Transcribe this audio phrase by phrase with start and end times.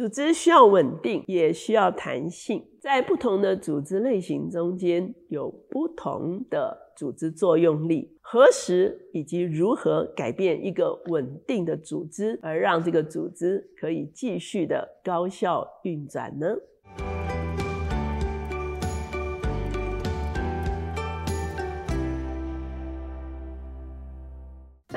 [0.00, 2.64] 组织需要稳定，也需要弹性。
[2.80, 8.16] 在不同的组织类型中间，有不同的组织作用力。
[8.22, 16.46] 何时以及如何改变一个稳定的组织，而让这个组织可以继续的高效运转呢？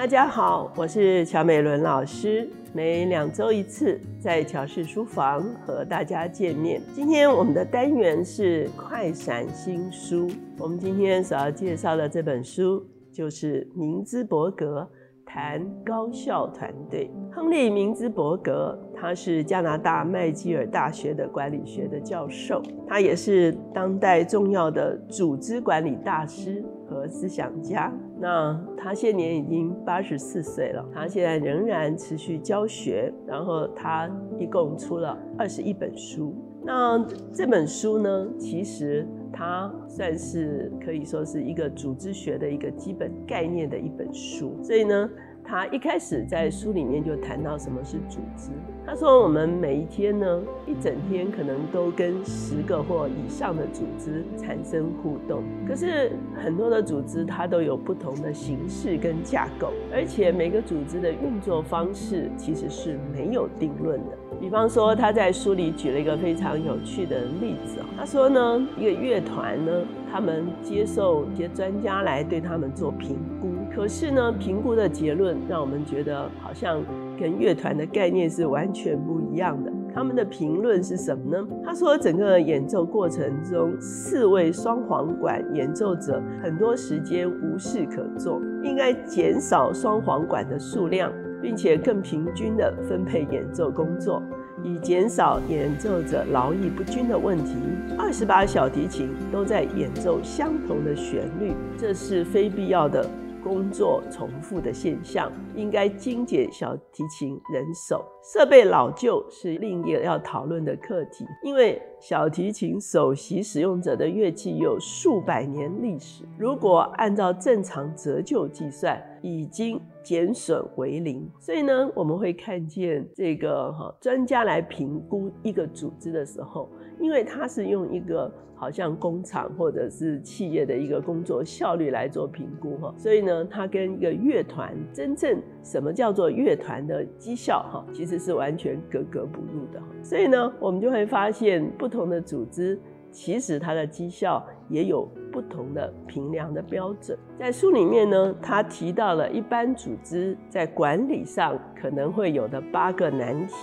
[0.04, 2.46] 大家好，我是乔美伦老师。
[2.74, 6.82] 每两周一次，在乔氏书房和大家见面。
[6.94, 10.30] 今天我们的单元是快闪新书。
[10.60, 14.86] 我们今天所要介绍的这本书，就是明兹伯格
[15.26, 17.10] 谈高效团队。
[17.32, 26.64] 亨利·明兹伯格，他是加拿大麦吉尔大学的管理学的教授，他也是当代重要的组织管理大师。
[26.86, 36.36] 和思想家，那他现年已经八十四岁了，他现在仍然持续教学，然后他一共出了二十一本书。
[36.64, 45.10] 那这本书呢，其实它算是可以说是一个组织学的一个基本概念的一本书，所以呢。
[45.46, 48.52] 他一开始在书里面就谈到什么是组织。
[48.86, 55.44] 他说，我们每一天呢，一整天可能都跟十个或以上的组织产生互动。
[55.68, 64.18] 可是很多的组织它都有不同的形式跟架构，而且每个组织的运作方式其实是没有定论的。
[64.44, 67.80] 比方说，他在书里举了一个非常有趣的例子。
[67.98, 69.72] 他说呢，一个乐团呢，
[70.12, 73.54] 他们接受一些专家来对他们做评估。
[73.74, 76.84] 可是呢，评估的结论让我们觉得好像
[77.18, 79.72] 跟乐团的概念是完全不一样的。
[79.96, 81.48] 他们的评论是什么呢？
[81.64, 91.10] 他说，整个演奏过程中，四位双簧管演奏者很多时间无事可做，应该减少双簧管的数量，
[91.44, 94.24] 并且更平均地分配演奏工作，
[94.64, 97.56] 以减少演奏者劳逸不均的问题。
[98.00, 103.06] 二十把小提琴都在演奏相同的旋律，这是非必要的。
[103.44, 108.02] 工作重复的现象，应该精简小提琴人手。
[108.24, 116.24] 设备老旧是另一个要讨论的课题，因为小提琴首席使用者的乐器有数百年历史。
[116.38, 121.28] 如果按照正常折旧计算，已经减损为零。
[121.40, 126.70] 所以呢，我们会看见这个哈专家来评估一个组织的时候。
[127.00, 139.82] 因为他是用一个好像工厂或者是企业的一个工作效率来做评估哈，所以呢，他跟一个乐团真正什么叫做乐团的绩效哈，其实是完全格格不入的。
[140.02, 142.80] 所以呢，我们就会发现不同的组织
[143.12, 147.18] 其实它的绩效也有不同的评量的标准。
[147.40, 153.56] 在书里面呢，他提到了一般组织在管理上可能会有的八个难题。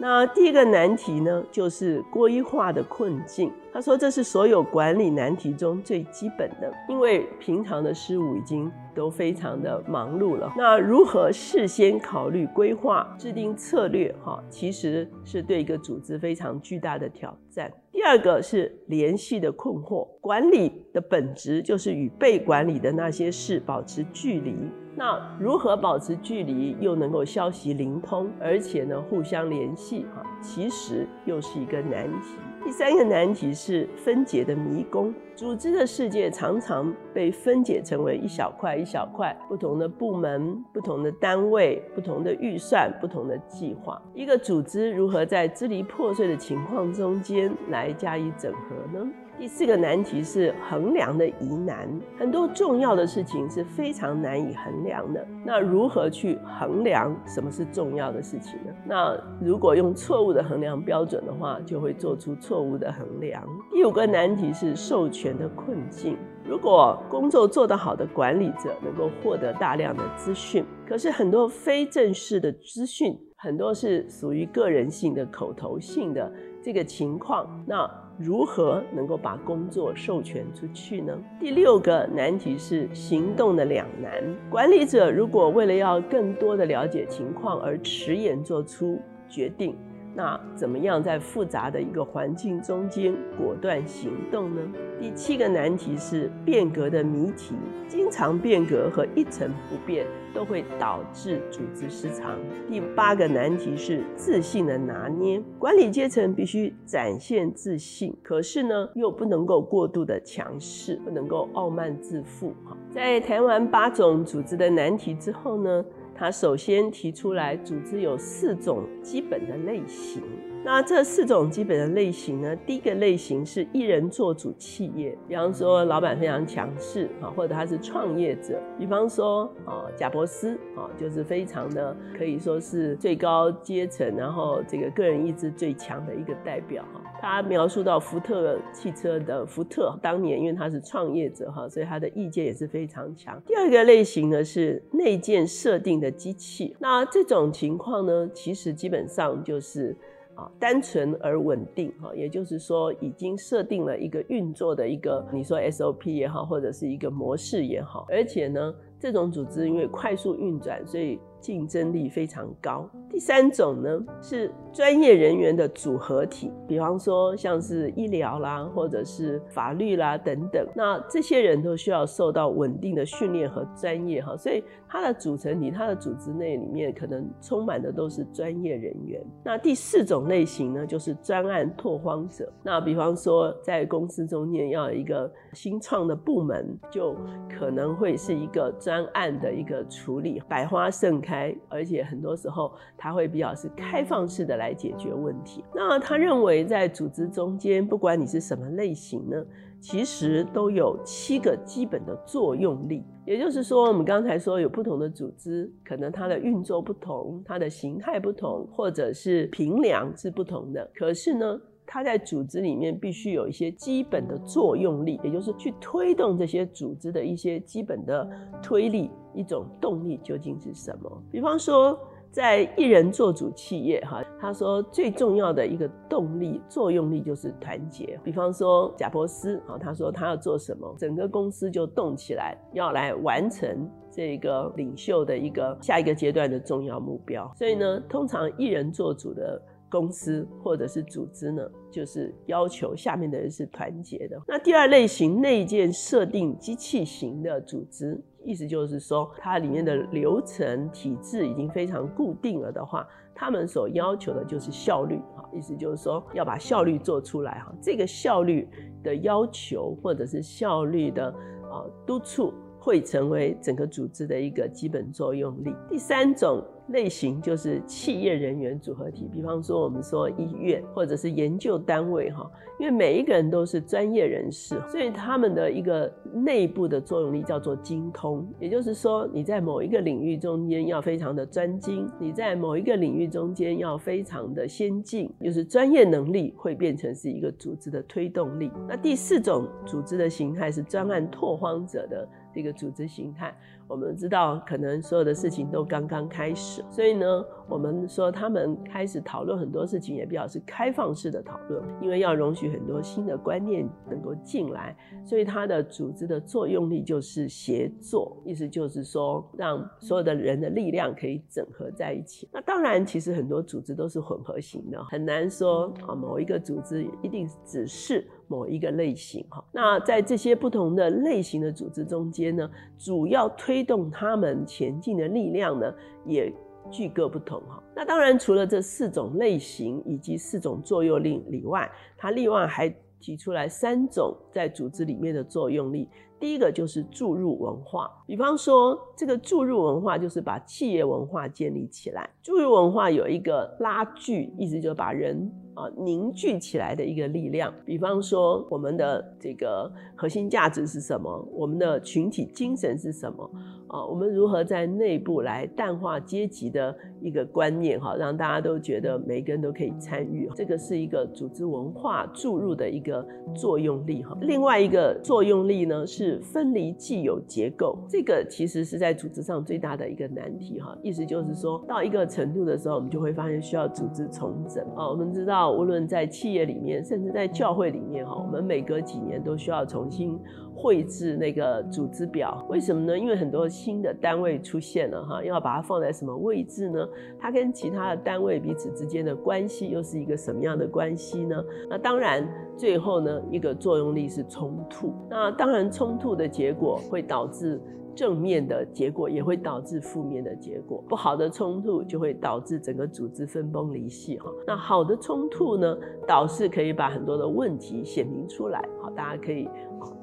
[0.00, 3.52] 那第一个难题呢，就是规划的困境。
[3.72, 10.52] 他说，这是所有管理难题中最基本的，因为平常的事务已经都非常的忙碌了。
[10.56, 14.14] 那如何事先考虑规划、制定策略？
[14.24, 17.70] 哈，其实是对一个组织非常巨大的挑战。
[17.90, 20.06] 第二个是联系的困惑。
[20.20, 24.54] 管理的本质就是与被管理的那些事保持距离。
[24.96, 30.04] 那如何保持距离，又能够消息灵通，而且呢互相联系？
[30.14, 32.36] 哈，其实又是一个难题。
[32.64, 35.14] 第三个难题是分解的迷宫。
[35.36, 44.02] 组织的世界常常被分解成为一小块一小块，不同的部门、不同的单位、不同的预算、不同的计划。
[44.12, 49.08] 一个组织如何在支离破碎的情况中间来加以整合呢？
[49.38, 51.88] 第四个难题是衡量的疑难，
[52.18, 55.24] 很多重要的事情是非常难以衡量的。
[55.44, 58.72] 那如何去衡量什么是重要的事情呢？
[58.84, 63.40] 那如果用错误的衡量标准的话，就会做出错误的衡量。
[63.70, 66.16] 第五个难题是授权的困境。
[66.48, 76.32] 如果工作做得好的管理者能够获得大量的资讯，可是很多非正式的资讯，很多是属于个人性的、口头性的
[76.62, 77.88] 这个情况，那。
[78.20, 81.16] 如何能够把工作授权出去呢？
[81.38, 84.12] 第六个难题是行动的两难。
[84.50, 89.76] 管理者如果为了要更多的了解情况而迟延做出决定。
[90.14, 94.60] 那怎么样在复杂的一个环境中间果断行动呢？
[94.98, 97.54] 第七个难题是变革的谜题，
[97.86, 102.36] 经常变革和一成不变都会导致组织失常。
[102.68, 112.52] 第八个难题是自信的拿捏，管理阶层必须展现自信，可是呢又不能够过度的强势，不能够傲慢自负。
[112.68, 115.84] 哈，在谈完八种组织的难题之后呢？
[116.18, 120.20] 他首先提出来，组织有四种基本的类型。
[120.64, 137.00] 那这四种基本的类型呢，第一个类型是一人做主企业，比方说老板非常强势啊，或者他是创业者，比方说啊贾伯斯啊，就是非常的可以说是最高阶层，然后这个个人意志最强的一个代表哈。
[137.20, 143.40] 他描述到福特汽车的福特当年，因为他是创业者哈，所以他的意见也是非常强。
[143.46, 149.96] 第二个类型呢是内建设定的机器，那这种情况呢，其实基本上就是。
[150.38, 161.18] 啊，单纯而稳定哈，也就是说，已经设定了一个运作的一个，你说 SOP 也好，或者是一个模式也好，而且呢，这种组织因为快速运转，所以。
[161.40, 162.90] 竞争力非常高。
[163.10, 170.66] 第三种呢是专业人员的组合体，比方说像是医疗啦，或者是法律啦等等。
[170.74, 179.24] 那这些人都需要受到稳定的训练和专业哈，所以它的组成体、它的组织内里面可能充满的都是专业人员。
[179.44, 182.52] 那第四种类型呢，就是专案拓荒者。
[182.62, 187.16] 那比方说在公司中间要一个新创的部门，就
[187.58, 191.28] 可能会是一个专案的一个处理，百花盛开。
[191.28, 195.64] 开，而且很多时候他会比较是开放式的来解决问题。
[195.74, 199.42] 那他认为在组织中间，不管你是什么类型呢，
[199.80, 203.04] 其实都有七个基本的作用力。
[203.24, 210.90] 也就是说，我们刚才说有不同的组织，可能它的运作不同，它的形态不同，或者是平量是不同的。
[210.94, 211.60] 可是呢？
[211.90, 218.28] 它在组织里面必须有一些基本的作用力，也就是去推动这些组织的一些基本的
[218.62, 221.10] 推力，一种动力究竟是什么？
[221.32, 221.98] 比方说，
[222.30, 228.18] 在一人做主企业，哈，他说最重要的一个动力作用力就是团结。
[228.22, 237.50] 比方说，贾伯斯，啊，他说他要做什么，整个公司就动起来，要来完成这个领袖的一个下一个阶段的重要目标。
[237.56, 239.60] 所以呢，通常一人做主的。
[239.90, 244.38] 公司或者是组织呢，就是要求下面的人是团结的。
[244.46, 257.72] 那第二类型内建设定机器型的组织，意思就是说，它里面的流程体制已经非常固定了的话，他们所要求的就是效率哈，意思就是说要把效率做出来哈。
[257.80, 258.68] 这个效率
[259.02, 261.28] 的要求或者是效率的
[261.70, 265.74] 啊督促，会成为整个组织的一个基本作用力。
[265.88, 266.64] 第三种。
[266.88, 278.46] 类型就是企业人员组合体，比方说我们说医院或者是研究单位哈，因为每一个人都是专业人士，所以他们的一个内部的作用力叫做精通。
[278.58, 288.70] 也就是说，你在某一个领域中间要非常的专精，你在某一个领域中间要非常的先进，就是专业能力会变成是一个组织的推动力。
[288.88, 293.54] 那第四种组织的形态是专案拓荒者的这个组织形态。
[293.88, 304.94] 我们知道，可能所有的事情都刚刚开始，所以呢，我们说他们开始讨论很多事情，也比较是开放式的讨论，因为要容许很多新的观念能够进来，
[305.24, 312.46] 所以它的组织的作用力就是协作，意思就是说，让所有的人的力量可以整合在一起。
[312.52, 318.28] 那当然，其实很多组织都是混合型的，很难说啊，某一个组织一定只是。
[318.50, 325.94] 某一个类型哈，那在这些不同的类型的组织中间呢，主要推推动他们前进的力量呢，
[326.24, 326.52] 也
[326.90, 327.80] 具各不同哈。
[327.94, 336.08] 那当然，除了这四种类型以及四种作用力以外，它另外还提出来三种在组织里面的作用力。
[336.40, 342.30] 第一个就是注入文化，比方说这个注入文化就是把企业文化建立起来。
[342.42, 345.50] 注入文化有一个拉锯，意思就是把人。
[345.74, 347.72] 啊，凝聚起来的一个力量。
[347.86, 351.48] 比方说，我们的这个核心价值是什么？
[351.52, 353.48] 我们的群体精神是什么？
[353.88, 357.98] 啊，我们如何在内部来淡化阶级的一个观念？
[358.00, 360.48] 哈，让大家都觉得每个人都可以参与。
[360.54, 364.22] 这个是一个组织文化注入的一个作用力。
[364.22, 367.98] 哈，另外一个作用力呢是分离既有结构。
[368.08, 370.80] 这个其实是在组织上最大的一个难题。
[370.80, 374.84] 哈，意思就是说到一个程度的时候，我们就会发现需要组织重整。
[374.96, 375.58] 啊，我们知道。
[375.78, 380.38] 无论在企业里面，甚至在教会里面，哈，我们每隔几年都需要重新
[380.74, 382.64] 绘制那个组织表。
[382.68, 383.18] 为什么呢？
[383.18, 387.08] 因为很多新的单位出现了，哈，要把它放在什么位置呢？
[387.38, 391.64] 它跟其他的单位彼此之间的关系又是一个什么样的关系呢？
[391.88, 395.14] 那当然，最后呢，一个作用力是冲突。
[395.30, 397.80] 那当然，冲突的结果会导致。
[398.18, 404.50] 正面的结果也会导致负面的结果，不好的冲突就会导致整个组织分崩离析哈。
[404.66, 409.70] 那好的冲突呢，导致可以把很多的问题显明出来，好，大家可以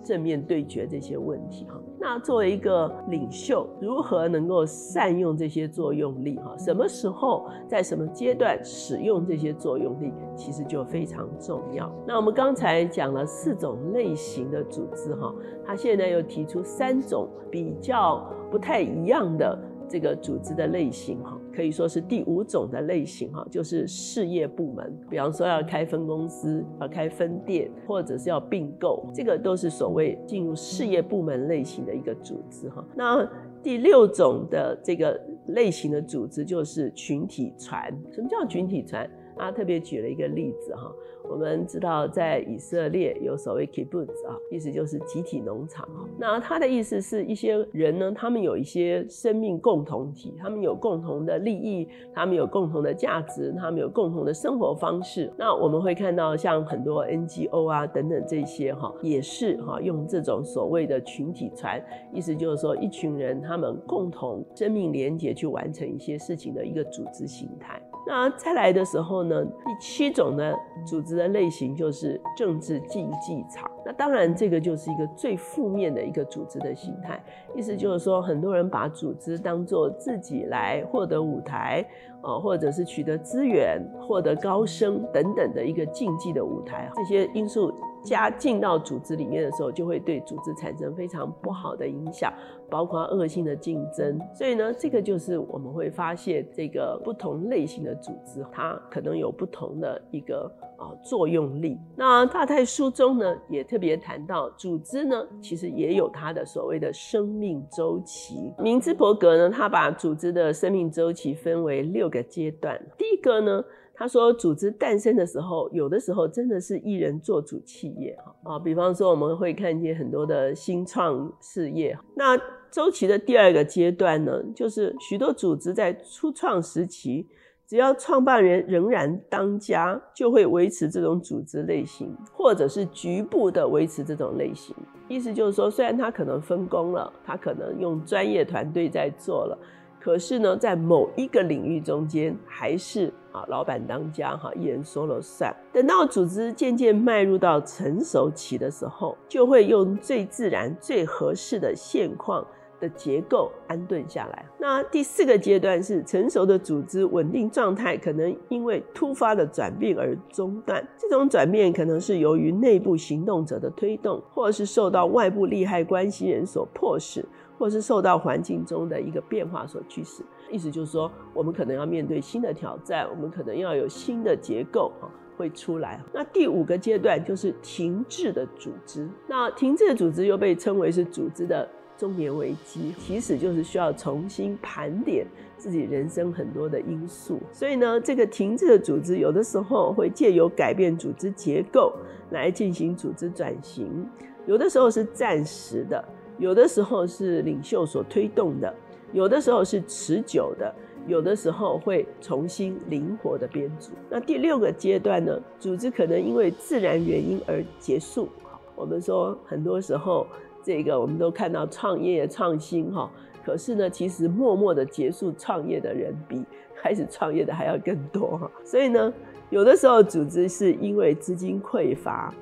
[0.03, 1.79] 正面对决这些问题哈。
[2.07, 6.37] 那作为一个领袖，如何能够善用这些作用力？
[6.37, 11.91] 哈，什么时候在什么阶段使用这些作用力，其实就非常重要。
[12.05, 15.33] 那我们刚才讲了四种类型的组织，哈，
[15.65, 21.39] 他现在又提出三种比较不太一样的这个组织的类型，哈。
[21.53, 32.83] 可以说是第五种的类型哈，就是事业部门，比方说要开分公司、要开分店，或者是要并购，这个都是所谓进入事业部门类型的一个组织哈。
[32.93, 33.25] 那
[33.63, 37.89] 第六种的这个类型的组织就是群体船。
[38.11, 39.09] 什么叫群体船？
[39.37, 40.91] 他特别举了一个例子哈。
[41.27, 46.07] 我们知道，在以色列有所谓 kibbutz 啊，意思就是集体农场哈。
[46.19, 55.33] 那他的意思是一些人呢，他们有一些生命共同体，他们有共同的利益，他们有共同的价值，他们有共同的生活方式。
[55.35, 67.81] 那我们会看到，像很多 NGO 啊等等这些哈，也是哈用这种所谓的群体传，意思就是说一群人他们共同生命连结去完成一些事情的一个组织形态。
[68.05, 70.53] 那再来的时候呢，第七种呢
[70.85, 71.15] 组织。
[71.15, 77.23] 的类型就是政治竞技场，那当然这个就是一个最负面的一个组织的形态，
[77.55, 81.85] 意思就是说很多人把组织当做自己来获得舞台，
[82.21, 87.73] 呃，或者是取得资源、获得高升等等的一个竞技的舞台，这些因素。
[88.05, 92.31] 加进到组织里面的时候，就会对组织产生非常不好的影响，
[92.69, 94.19] 包括恶性的竞争。
[94.33, 101.79] 所以呢，这个就是我们会发现，这个不同类型的组织，它可能有不同的一个啊作用力。
[101.95, 108.53] 那大太书中呢，也特别谈到，组织呢，其实也有它的所谓的生命周期。
[108.59, 112.79] 明兹伯格呢，他把组织的生命周期分为六个阶段。
[112.97, 113.63] 第一个呢。
[113.97, 121.97] 他说，组织诞生的时候，有的时候真的是一人做主企业啊，比方说我们会看见很多的新创事业。
[122.15, 122.37] 那
[122.69, 127.25] 周期的第二个阶段呢，就是许多组织在初创时期，
[127.65, 134.75] 只要创办人仍然当家，就会维持这种组织类型，或者是局部的维持这种类型。
[135.07, 139.57] 意思就是说，虽然他可能分工了，他可能用专业团队在做了。
[140.05, 145.51] 可是呢，在某一个领域中间，还是啊老板当家哈，一人说了算。
[145.73, 152.45] 等到组织渐渐迈入到成熟期的时候，就会用最自然、最合适的现况
[152.79, 154.45] 的结构安顿下来。
[154.59, 160.87] 那第四个阶段是成熟的组织稳定状态，可能因为突发的转变而中断。
[160.99, 167.25] 这种转变可能是由于内部行动者的推动，或是受到外部利害关系人所迫使。
[167.57, 175.07] 或是受到环境中的一个变化所驱使，意思就是说，我们可能要面对新的挑战，我们可能要有新的结构啊
[175.37, 176.01] 会出来。
[176.13, 185.25] 那第五个阶段就是停滞的组织，那停滞的组织又被称为是组织的中年危机，其实就是需要重新盘点
[185.57, 187.39] 自己人生很多的因素。
[187.53, 191.93] 所以呢，这个停滞的组织有的时候会借由改变组织结构
[192.31, 194.05] 来进行组织转型，
[194.45, 196.03] 有的时候是暂时的。
[196.37, 198.73] 有的时候是领袖所推动的，
[199.13, 200.73] 有的时候是持久的，
[201.07, 203.91] 有的时候会重新灵活的编组。
[204.09, 205.39] 那第六个阶段呢？
[205.59, 208.27] 组织可能因为自然原因而结束。
[208.75, 210.27] 我们说很多时候，
[210.61, 213.09] 这个我们都看到创业创新哈，
[213.45, 216.43] 可是呢，其实默默的结束创业的人比
[216.75, 218.51] 开始创业的还要更多哈。
[218.65, 219.13] 所以呢，
[219.49, 222.33] 有的时候组织是因为资金匮乏，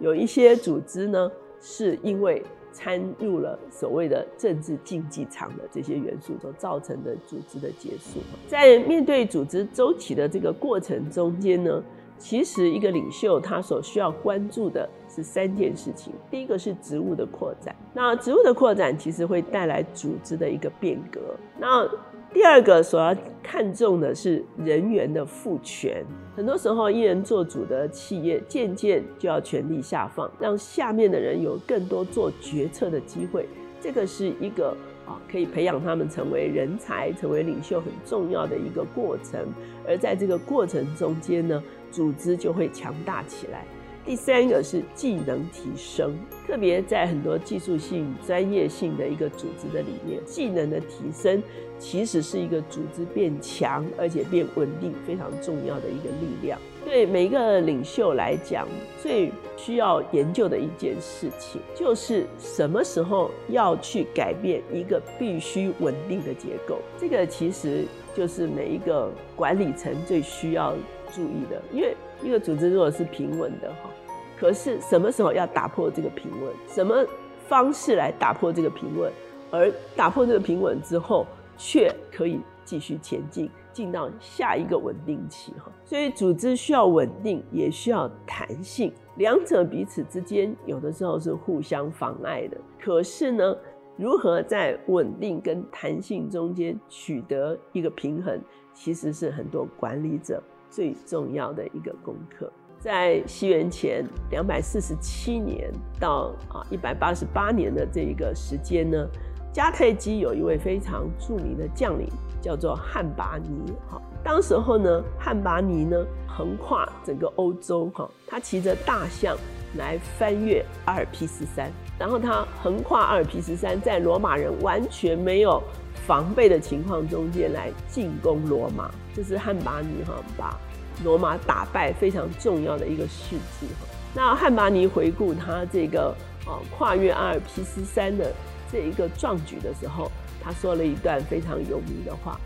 [0.00, 2.42] 有一些组织呢是因为。
[2.76, 11.82] 掺入了所谓的政治竞技场的这些元素所造成的组织的结束，在面对组织周期的这个过程中间呢，
[12.18, 16.12] 其实一个领袖他所需要关注的是三件事情。
[16.30, 21.34] 第一个是职务的扩展，那职务的扩展其实会带来组织的一个变革。
[21.58, 21.88] 那
[22.36, 26.04] 第二个所要看重的是人员的赋权，
[26.36, 33.48] 很多时候一人做主的企业渐渐就要权力下放，让下面的人有更多做决策的机会。
[33.80, 34.76] 这个是一个
[35.06, 39.40] 啊，可以培养他们成为人才、成为领袖很重要的一个过程。
[39.88, 43.64] 而在这个过程中间呢，组织就会强大起来。
[44.06, 51.42] 第三个是技能提升，特别在很多技术性、专业性的一个组织的里面，技能的提升
[51.76, 56.56] 其实是一个组织变强而且变稳定非常重要的一个力量。
[56.84, 58.68] 对每一个领袖来讲，
[59.02, 66.78] 最需要研究的一件事情，就是什么时候要去改变一个必须稳定的结构。
[66.96, 67.84] 这个其实
[68.14, 70.76] 就是每一个管理层最需要
[71.12, 73.90] 注意的，因为一个组织如果是平稳的哈。
[74.38, 76.52] 可是什么时候要打破这个平稳？
[76.68, 77.04] 什么
[77.48, 79.10] 方式来打破这个平稳，
[79.50, 85.72] 而打破这个平稳之后，却可以继续前进，进到下一个稳定期哈。
[85.84, 92.58] 所以组织需要稳定，也需要弹性，两者彼此之间有的时候是互相妨碍的。
[92.78, 93.56] 可是呢，
[93.96, 98.38] 如何在稳定跟弹性中间取得一个平衡，
[98.74, 100.42] 其实是很多管理者
[100.76, 102.52] 最重要的一个功课。
[102.78, 109.08] 在西元前两百四十七年到啊一百八十八年的这一个时间呢，
[109.54, 112.06] 迦太基有一位非常著名的将领，
[112.42, 113.72] 叫做汉拔尼。
[113.88, 115.96] 哈，当时候呢，汉拔尼呢
[116.28, 119.34] 横跨整个欧洲，哈，他骑着大象
[119.78, 125.60] 来翻越阿尔卑斯山，然后他横跨阿尔卑斯山，在罗马人完全没有
[126.06, 130.60] 防备的情况中间来进攻罗马，这是汉拔尼哈把。
[131.04, 133.86] 罗马打败非常重要的一个事迹哈。
[134.14, 136.14] 那汉巴尼回顾他这个
[136.46, 138.32] 啊跨越阿尔卑斯山的
[138.72, 140.10] 这一个壮举的时候，
[140.42, 142.38] 他说了一段非常有名的话。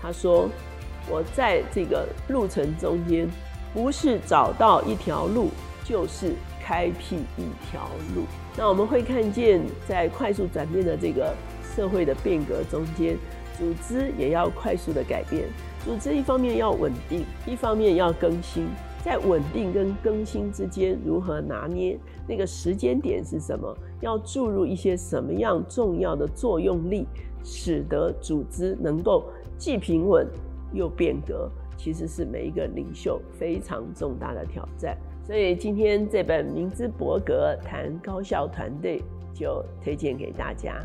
[0.00, 0.48] 他说
[1.10, 3.28] ：“我在这个路程中间，
[3.74, 5.50] 不是找到一条路，
[5.84, 6.34] 就是
[6.64, 8.22] 开辟一条路。”
[8.56, 11.34] 那我们会看见，在快速转变的这个
[11.74, 13.16] 社会的变革中间，
[13.58, 15.48] 组织也要快速的改变。
[15.84, 18.68] 组织一方面要稳定，一方面要更新，
[19.04, 21.98] 在稳定跟更新之间如何拿捏？
[22.26, 23.76] 那个时间点是什么？
[24.00, 27.06] 要注入一些什么样重要的作用力，
[27.42, 29.24] 使得组织能够
[29.56, 30.26] 既平稳
[30.72, 31.50] 又变革？
[31.76, 34.96] 其实是每一个领袖非常重大的挑战。
[35.24, 38.98] 所以今天这本《明知伯格谈高效团队》
[39.38, 40.82] 就推荐给大家。